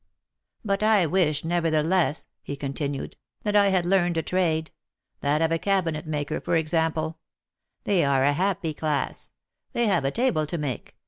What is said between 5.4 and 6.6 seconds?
of a cabinet maker, for